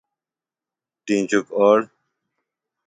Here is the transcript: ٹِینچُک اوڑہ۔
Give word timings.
ٹِینچُک 1.05 1.47
اوڑہ۔ 1.57 1.85